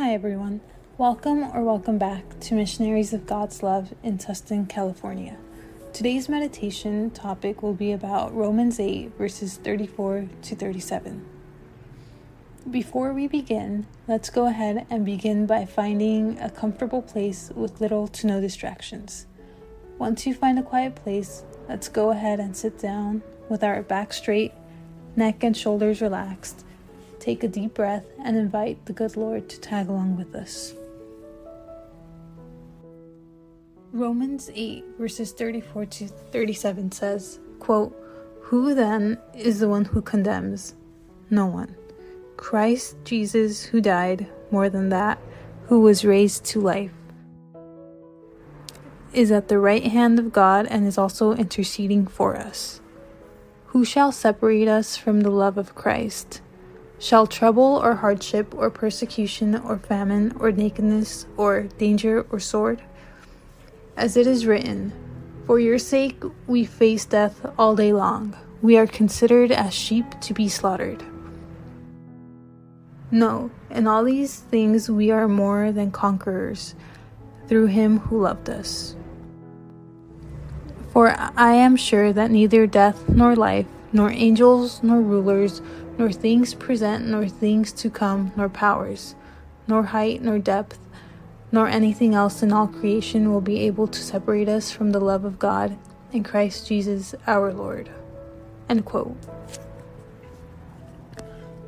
[0.00, 0.62] Hi, everyone.
[0.96, 5.36] Welcome or welcome back to Missionaries of God's Love in Tustin, California.
[5.92, 11.26] Today's meditation topic will be about Romans 8, verses 34 to 37.
[12.70, 18.08] Before we begin, let's go ahead and begin by finding a comfortable place with little
[18.08, 19.26] to no distractions.
[19.98, 24.14] Once you find a quiet place, let's go ahead and sit down with our back
[24.14, 24.54] straight,
[25.14, 26.64] neck and shoulders relaxed
[27.20, 30.72] Take a deep breath and invite the good Lord to tag along with us.
[33.92, 37.94] Romans 8, verses 34 to 37 says, quote,
[38.44, 40.74] Who then is the one who condemns?
[41.28, 41.76] No one.
[42.38, 45.18] Christ Jesus, who died, more than that,
[45.66, 46.92] who was raised to life,
[49.12, 52.80] is at the right hand of God and is also interceding for us.
[53.66, 56.40] Who shall separate us from the love of Christ?
[57.00, 62.82] Shall trouble or hardship or persecution or famine or nakedness or danger or sword?
[63.96, 64.92] As it is written,
[65.46, 68.36] For your sake we face death all day long.
[68.60, 71.02] We are considered as sheep to be slaughtered.
[73.10, 76.74] No, in all these things we are more than conquerors
[77.48, 78.94] through him who loved us.
[80.92, 85.60] For I am sure that neither death nor life, nor angels nor rulers,
[85.98, 89.14] nor things present, nor things to come, nor powers,
[89.66, 90.78] nor height, nor depth,
[91.52, 95.24] nor anything else in all creation will be able to separate us from the love
[95.24, 95.76] of God
[96.12, 97.90] in Christ Jesus our Lord.
[98.68, 99.16] End quote.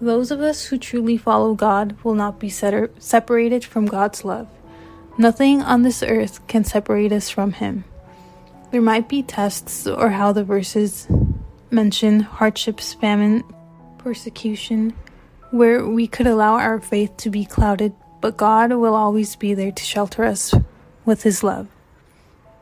[0.00, 4.48] Those of us who truly follow God will not be separated from God's love.
[5.16, 7.84] Nothing on this earth can separate us from Him.
[8.70, 11.08] There might be tests or how the verses
[11.70, 13.44] mention hardships, famine,
[13.98, 14.94] persecution,
[15.50, 19.72] where we could allow our faith to be clouded, but God will always be there
[19.72, 20.54] to shelter us
[21.04, 21.68] with His love.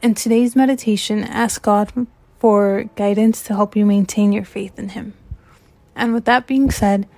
[0.00, 1.92] In today's meditation, ask God
[2.38, 5.14] for guidance to help you maintain your faith in Him.
[5.96, 7.08] And with that being said,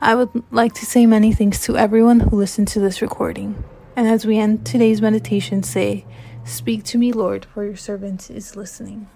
[0.00, 3.64] I would like to say many thanks to everyone who listened to this recording.
[3.96, 6.04] And as we end today's meditation, say,
[6.44, 9.08] Speak to me, Lord, for your servant is listening.